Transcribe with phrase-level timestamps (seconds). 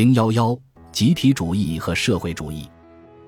[0.00, 0.58] 零幺幺，
[0.92, 2.66] 集体主义和社会主义。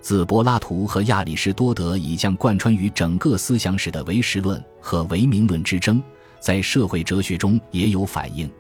[0.01, 6.03] 自柏拉图和亚里士多德已将贯穿于整个思想史的唯实论和唯名论之争，
[6.41, 8.51] 在社会哲学中也有反映。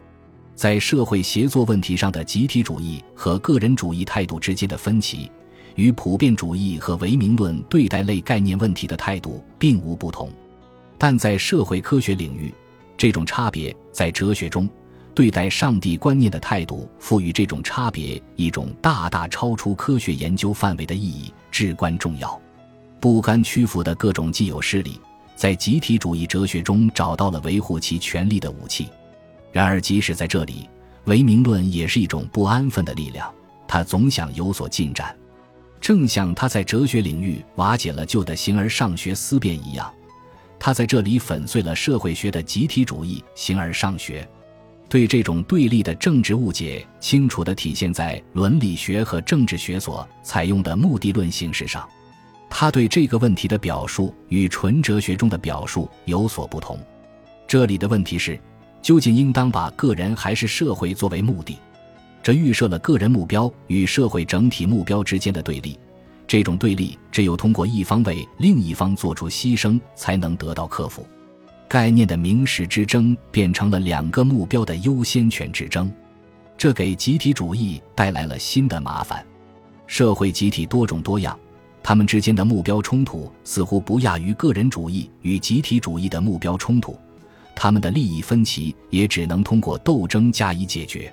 [0.55, 5.33] 在社会协作问题上的集体主义和个人主义态度之间的分歧，
[5.77, 10.31] 与普遍主义和唯名论对待类概念问题的态度并无不同。
[10.99, 12.53] 但在社会科学领域，
[12.95, 14.69] 这种差别在哲学中。
[15.15, 22.41] 对待上帝观念的态度，赋予这种差别一种大大超出科学研究范围的意义，至关重要。
[22.99, 24.99] 不甘屈服的各种既有势力，
[25.37, 28.89] 在集体主义哲学中找到了维护其权利的武器。
[29.51, 30.69] 然而，即使在这里，
[31.05, 33.31] 唯名论也是一种不安分的力量，
[33.69, 35.15] 他总想有所进展，
[35.79, 39.93] 正像他在哲学领域瓦解了旧的形而上学思辨一样，
[40.59, 44.27] 他在这里粉碎了社会学的集体主义形而上学。
[44.93, 51.89] 对这种对立的政治误解，清楚地体现在伦理学和政治学所采用的目的论形式上。
[52.51, 56.79] 他对这个问题的表述与纯哲学中的表述有所不同。
[57.49, 58.39] 这里的问题是，
[58.83, 61.57] 究竟应当把个人还是社会作为目的？
[62.23, 65.79] 这预设了个人目标与社会整体目标之间的对立。
[66.27, 71.07] 这种对立只有通过一方为另一方做出牺牲，才能得到克服。
[71.73, 75.91] 概念的明示之争变成了两个目标的优先权之争，
[76.59, 79.25] 这给集体主义带来了新的麻烦。
[79.87, 81.35] 社会集体多种多样，
[81.83, 86.95] 他们之间的目标冲突似乎不亚于个人主义与集体主义的目标冲突，
[87.57, 91.11] 他们的利益分歧也只能通过斗争加以解决。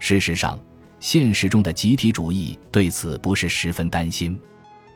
[0.00, 0.58] 事实上，
[0.98, 4.36] 现实中的集体主义对此不是十分担心，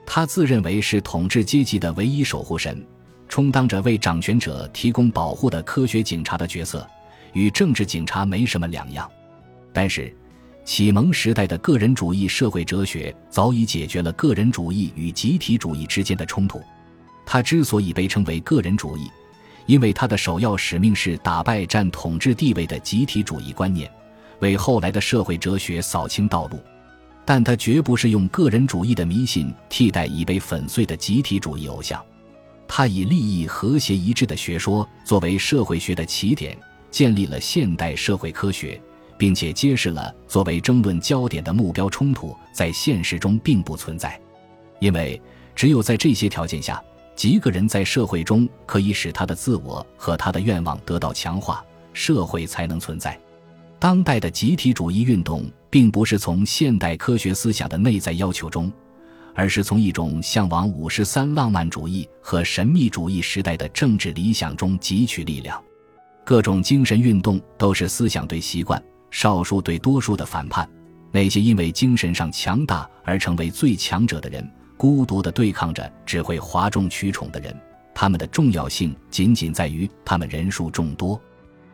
[0.04, 2.84] 他自认为是统治阶级的唯一守护神。
[3.28, 6.88] 充当着为掌权者提供保护的科学警察的角色，
[7.34, 9.08] 与政治警察没什么两样。
[9.72, 10.12] 但是，
[10.64, 16.60] 启蒙时代的个人主义社会哲学早已解决了个人主义与集体主义之间的冲突。
[17.24, 19.10] 它之所以被称为个人主义，
[19.66, 23.90] 因为它的首要使命是打败占统治地位的集体主义观念，
[24.40, 26.58] 为后来的社会哲学扫清道路。
[27.24, 32.02] 但它绝不是用个人主义的迷信替代已被粉碎的集体主义偶像。
[32.68, 36.56] 他以利益和谐一致的学说作为社会学的起点，
[36.90, 38.80] 建立了现代社会科学，
[39.18, 44.20] 并且揭示了作为争论焦点的目标冲突在现实中并不存在，
[44.78, 45.20] 因为
[45.56, 46.80] 只有在这些条件下，
[47.16, 53.18] 几个人在社会中可以使他的自我和他的愿望得到强化，社会才能存在。
[53.80, 58.70] 当代的集体主义运动并不是从现代科学思想的内在要求中。
[59.38, 65.62] 而是从一种向往五十三浪漫主义和神秘主义时代的政治理想中汲取力量。
[66.24, 68.82] 各种精神运动都是思想对习惯、
[69.12, 70.68] 少数对多数的反叛。
[71.12, 74.44] 那些因为精神上强大而成为最强者的人，
[74.76, 77.56] 孤独地对抗着只会哗众取宠的人。
[77.94, 81.18] 他们的重要性仅仅在于他们人数众多。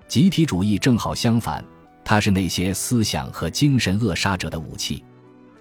[0.06, 1.64] 集体主义正好相反，
[2.04, 5.02] 它是那些思想和精神扼杀者的武器。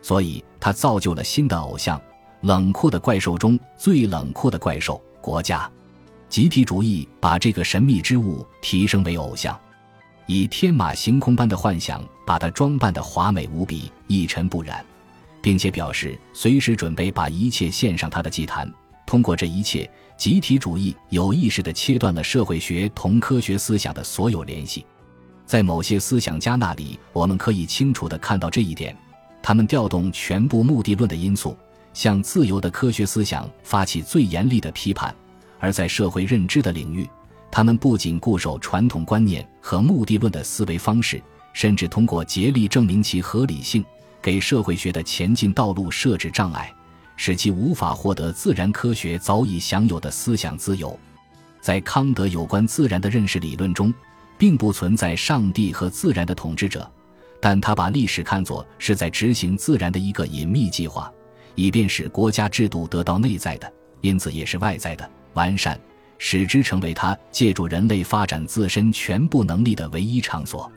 [0.04, 2.00] 所以，他造就了新的偶像，
[2.42, 5.68] 冷酷的怪兽中最冷酷的怪兽——国家。
[6.28, 9.58] 集体主义把这个神秘之物提升为偶像，
[10.26, 14.86] 以天马行空般的幻想把它装扮的华美无比、一尘不染，
[15.42, 18.70] 并且表示随时准备把一切献上他的祭坛。
[19.06, 24.86] 通过这一切，集体主义有意识地切断了社会学同科学思想的所有联系。
[25.46, 28.98] 在某些思想家那里，我们可以清楚地看到这一点。
[29.44, 31.56] 他们调动全部目的论的因素，
[31.94, 35.14] 向自由的科学思想发起最严厉的批判；
[35.60, 37.08] 而在社会认知的领域，
[37.52, 41.22] 他们不仅固守传统观念和目的论的思维方式，
[41.52, 43.84] 甚至通过竭力证明其合理性，
[44.22, 46.74] 给社会学的前进道路设置障碍，
[47.18, 50.98] 使其无法获得自然科学早已享有的思想自由。
[51.60, 53.94] 在康德有关自然的认识理论中，
[54.38, 56.90] 并不存在上帝和自然的统治者。
[57.44, 61.12] 但他把历史看作是在执行自然的一个隐秘计划，
[61.56, 63.70] 以便使国家制度得到内在的，
[64.00, 65.78] 因此也是外在的完善，
[66.18, 70.72] 使之成为他借助人类发展自身全部能力的唯一场所。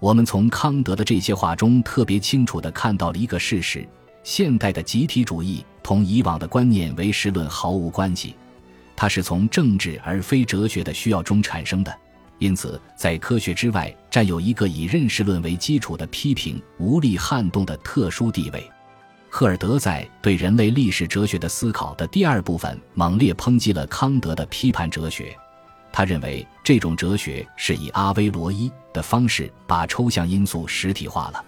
[0.00, 3.86] 我们从康德的这些话中特别清楚地看到了一个事实：
[4.24, 8.34] 现代的集体主义同以往的观念唯实论毫无关系，
[8.96, 11.96] 它是从政治而非哲学的需要中产生的。
[12.40, 18.68] 因此，在科学之外占有一个以认识论为基础的批评无力撼动的特殊地位。
[19.28, 25.36] 赫尔德在对人类历史哲学的思考的第二部分猛烈抨击了康德的批判哲学。
[25.92, 31.44] 他认为这种哲学是以阿威罗伊的方式把抽象因素实体化了。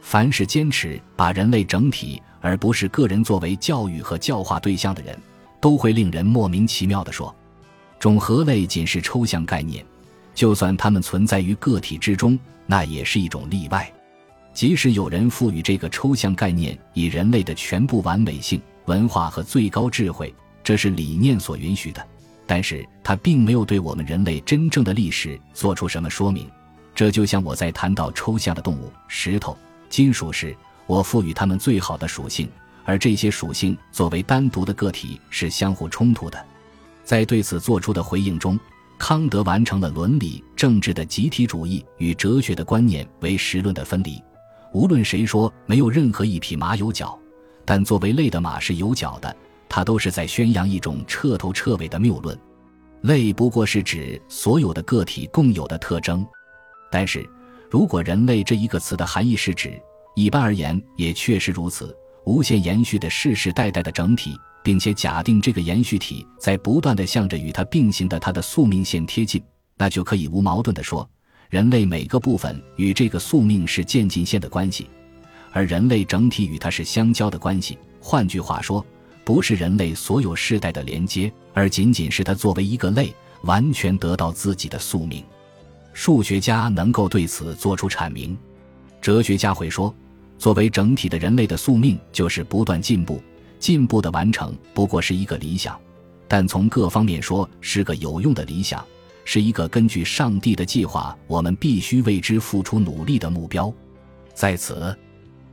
[0.00, 5.18] 凡是坚持把人类整体而不是个人作为教育和教化对象的人，
[5.60, 7.34] 都会令人莫名其妙地说
[7.98, 9.84] ：“种和类仅是抽象概念，
[10.38, 13.92] 就算它们存在于个体之中，那也是一种例外。
[14.54, 20.32] 即使有人赋予这个抽象概念以人类的全部完美性、文化和最高智慧，
[20.62, 22.06] 这是理念所允许的，
[22.46, 26.48] 但是它并没有对我们人类真正的历史做出什么说明。
[26.94, 29.58] 这就像我在谈到抽象的动物、石头。”
[29.90, 30.56] 金属时，
[30.86, 32.48] 我赋予它们最好的属性，
[32.84, 36.38] 而这些属性作为单独的个体是相互冲突的。
[37.02, 38.56] 在对此做出的回应中，
[38.98, 44.22] 康德完成了伦理政治的集体主义与哲学的观念为实论的分离。
[44.72, 47.18] 无论谁说没有任何一匹马有脚，
[47.64, 49.34] 但作为类的马是有脚的，
[49.68, 52.38] 他都是在宣扬一种彻头彻尾的谬论。
[53.02, 56.26] 类不过是指所有的个体共有的特征，
[56.90, 57.24] 但是。
[57.70, 59.78] 如果“人类”这一个词的含义是指，
[60.14, 61.94] 一般而言也确实如此，
[62.24, 64.34] 无限延续的世世代代的整体，
[64.68, 69.42] 并且假定这个延续体在不断的向着与它并行的它的宿命线贴近，
[69.78, 71.08] 那就可以无矛盾的说，
[71.48, 74.86] 人类每个部分与这个宿命是渐进线的关系，
[75.52, 77.78] 而人类整体与它是相交的关系。
[77.98, 78.84] 换句话说，
[79.24, 83.10] 不是人类所有世代的连接，而仅仅是它作为一个类，
[83.44, 85.24] 完全得到自己的宿命。
[85.94, 88.36] 数学家能够对此做出阐明，
[89.00, 89.94] 哲学家会说，
[90.36, 93.22] 作为整体的人类的宿命就是不断进步，
[93.58, 95.78] 进步的完成不过是一个理想，
[96.26, 98.84] 但从各方面说是个有用的理想，
[99.24, 103.72] 是一个根据上帝的计划我们必须为之付出努力的目标。
[104.34, 104.96] 在此，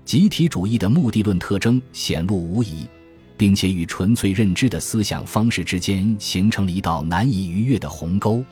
[0.06, 2.88] 集体主义的目的论特征显露无遗，
[3.36, 8.44] 并且与纯粹认知的思想方式之间形成了一道难以逾越的鸿沟。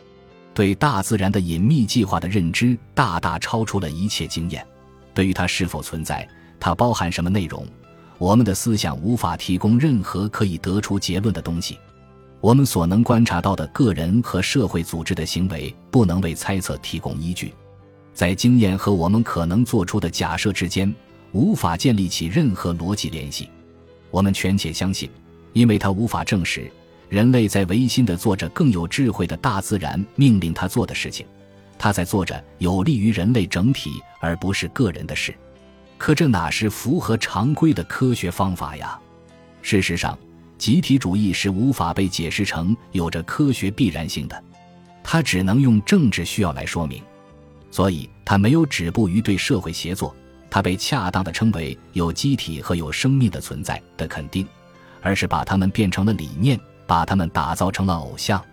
[0.56, 4.66] 对大自然的隐秘计划的认知大大超出了一切经验。
[5.14, 6.28] 对于它是否存在，
[6.60, 7.66] 它包含什么内容，
[8.18, 11.78] 我们的思想无法提供任何可以得出结论的东西。
[12.40, 17.54] 我们所能观察到的个人和社会组织的行为，不能为猜测提供依据。
[18.14, 20.94] 在经验和我们可能做出的假设之间，
[21.32, 23.50] 无法建立起任何逻辑联系。
[24.12, 25.10] 我们全且相信，
[25.54, 26.70] 因为它无法证实。
[27.10, 31.26] 人类在违心地做着更有智慧的大自然命令他做的事情，
[31.78, 35.34] 他在做着有利于人类整体而不是个人的事。
[35.98, 39.00] 可这哪是符合常规的科学方法呀？
[39.62, 40.18] 事实上，
[40.58, 44.44] 集体主义是无法被解释成有着科学必然性的，
[45.04, 47.02] 它只能用政治需要来说明。
[47.72, 50.16] 所以，它没有止步于对社会协作，
[50.50, 54.48] 它被恰当的称为有机体和有生命的存在的肯定，
[55.02, 56.60] 而是把它们变成了理念。
[56.86, 58.44] 把他们打造成了偶像，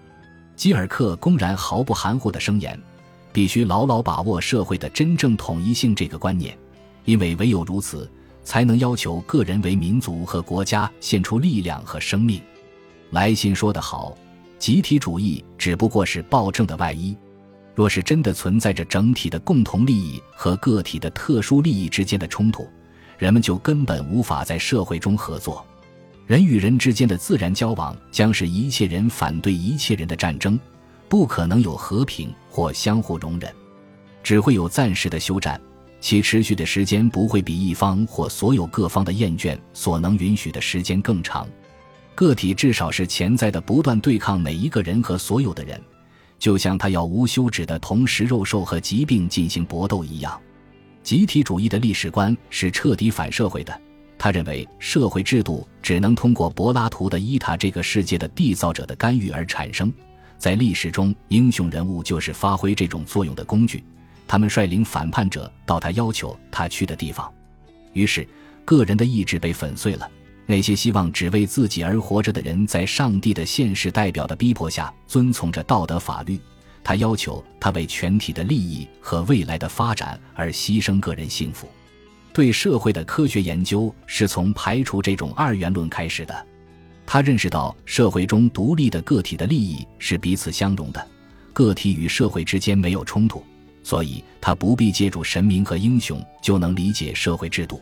[0.55, 2.81] 基尔克公然毫不含糊的声言
[3.33, 6.57] ：“必须牢牢把握社会的真正统一性这个观念，
[7.05, 8.11] 因为唯有如此，
[8.45, 12.41] 才能要求个人为民族和国家献出力量和生命。”
[13.11, 14.17] 来信说得好
[14.59, 17.17] ：“集体主义只不过是暴政的外衣。
[17.75, 22.69] 若是真的存在着整体的共同利益和个体的特殊利益之间的冲突，
[23.19, 25.65] 人们就根本无法在社会中合作。”
[26.27, 30.57] 人与人之间的自然交往将是一切人反对一切人的战争，
[31.09, 33.53] 不可能有和平或相互容忍，
[34.23, 35.61] 只会有暂时的休战，
[36.01, 41.47] 其持续的时间不会比一方或所有各方的厌倦所能允许的时间更长。
[42.15, 45.81] 个体至少是潜在的，不断对抗每一个人和所有的人，
[46.39, 50.41] 就像他要无休止的同食肉兽和疾病进行搏斗一样。
[51.03, 53.81] 集体主义的历史观是彻底反社会的。
[54.19, 59.91] 他认为，社会制度只能通过柏拉图的伊塔这个世界的缔造者的干预而产生。
[60.37, 63.83] 在历史中，英雄人物就是发挥这种作用的工具。
[64.31, 67.29] 他们率领反叛者到他要求他去的地方，
[67.95, 68.25] 于是
[68.65, 70.09] 个人的意志被粉碎了。
[70.47, 76.39] 那些希望只为自己而活着的人，在上帝的现世代表的逼迫下，遵从着道德法律。
[76.85, 81.69] 他要求他为全体的利益和未来的发展而牺牲个人幸福。
[82.33, 86.47] 对社会的科学研究是从排除这种二元论开始的。
[87.05, 91.05] 他认识到社会中独立的个体的利益是彼此相容的，
[91.53, 93.45] 个体与社会之间没有冲突，
[93.83, 97.81] 所以他不必借助神明和英雄就能理解社会制度。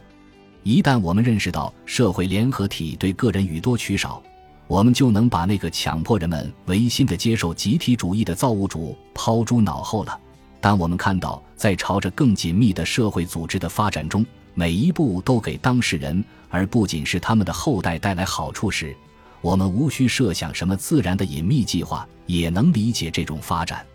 [0.63, 4.23] 一旦我们认识到社会联合体对个人予多取少，
[4.67, 10.21] 我们就能把那个强迫人们违心的接受集体主义的造物主抛诸脑后了。
[10.61, 18.95] 当我们看到在朝着更紧密的社会组织的发展中，每一步都给当事人，而不仅是他们的后代带来好处时，
[19.41, 23.87] 我们无需设想什么自然的隐秘计划，也能理解这种发展。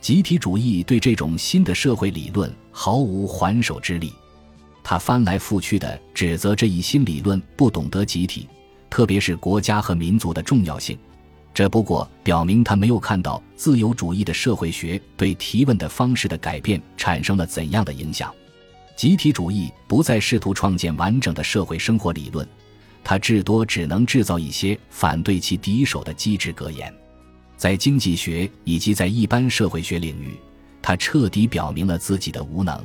[0.00, 4.12] 集体主义对这种新的社会理论毫无还手之力。
[4.82, 8.48] 他翻来覆去地指责这一新理论不懂得集体，
[8.88, 10.98] 特别是国家和民族的重要性。
[11.52, 18.32] 这不过表明他没有看到自由主义的社会学对提问的方式的改变产生了怎样的影响。
[18.96, 22.46] 集体主义不再试图创建完整的社会生活理论，
[23.04, 26.92] 它至多只能制造一些反对其敌手的机智格言。
[27.60, 30.34] 在经济学以及在一般社会学领域，
[30.80, 32.82] 他彻底表明了自己的无能。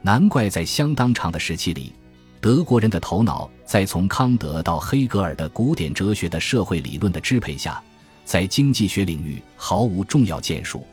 [0.00, 1.92] 难怪在相当长的时期里，
[2.40, 7.82] 德国人的头脑在从康德到黑格尔的古典哲学的社会理论的支配下，
[8.24, 10.86] 在经济学领域毫无重要建树。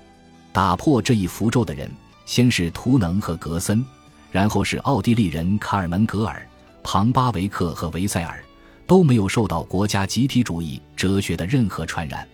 [0.52, 1.88] 打破这一符咒的人，
[2.26, 3.86] 先是图能和格森，
[4.32, 6.44] 然后是奥地利人卡尔门格尔、
[6.82, 8.44] 庞巴维克和维塞尔，
[8.88, 12.28] 都没有受到国家集体主义哲学的任何传染。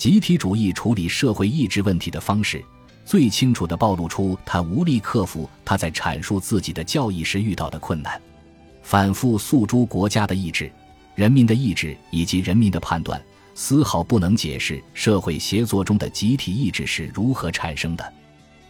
[0.00, 2.64] 集体主义处理社会意志问题的方式，
[3.04, 8.18] 最清楚地暴露出他无力克服他在阐述自己的教义时遇到的困难。
[8.80, 10.72] 反复诉诸国家的意志、
[11.14, 13.22] 人民的意志以及人民的判断，
[13.54, 18.12] 丝毫不能解释社会协作中的集体意志是如何产生的。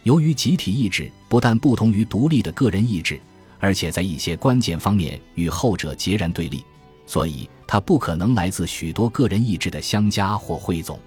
[0.02, 3.20] 由于集体意志不但不同于独立的个人意志，
[3.60, 6.64] 而且在一些关键方面与后者截然对立，
[7.06, 10.98] 所以它不可能来自许多个人意志的相加或汇总。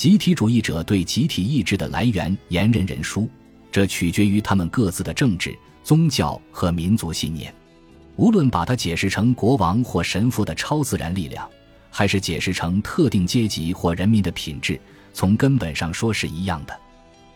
[0.00, 3.28] 集体主义者对集体意志的来源言人人殊，
[3.70, 5.54] 这取决于他们各自的政治、
[5.84, 7.54] 宗教和民族信念。
[8.16, 11.46] 无论把它解释成国王或神父的超自然力量，
[11.90, 14.80] 还是解释成特定阶级或人民的品质，
[15.12, 16.74] 从根本上说是一样的。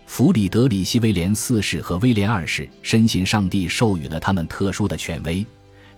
[0.06, 5.44] 弗里德里希·威廉四世和威廉二世深信上帝授予了他们特殊的权威，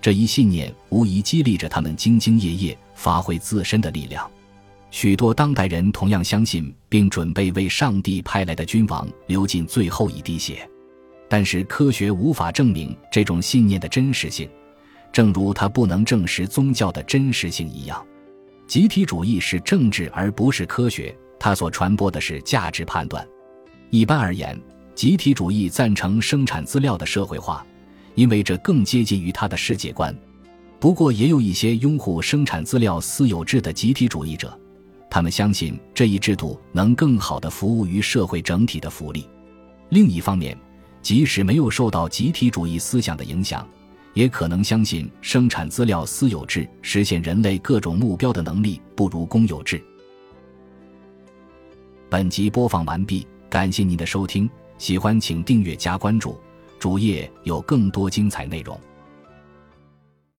[0.01, 4.29] 这一信念无疑激励着他们兢兢业业，发挥自身的力量。
[4.91, 10.69] 许多当代人同样相信，并准备为上帝派来的君王流尽最后一滴血，
[11.29, 14.49] 但是科学无法证明这种信念的真实性，
[15.13, 18.05] 正如它不能证实宗教的真实性一样。
[18.67, 23.27] 集体主义是政治而不是科学，它所传播的是价值判断。
[23.91, 24.59] 一般而言，
[24.95, 27.65] 集体主义赞成生产资料的社会化，
[28.15, 30.17] 因为这更接近于他的世界观。
[30.81, 34.59] 不过，也有一些拥护生产资料私有制的集体主义者。
[35.17, 39.27] 他们相信这一制度能更好地服务于社会整体的福利。
[39.89, 40.55] 另一方面，
[41.01, 43.67] 即使没有受到集体主义思想的影响，
[44.13, 49.83] 也可能相信生产资料私有制实现人类各种目标的能力不如公有制。
[52.11, 54.47] 本集播放完毕，感谢您的收听，
[54.77, 56.39] 喜欢请订阅加关注，
[56.79, 58.79] 主页有更多精彩内容。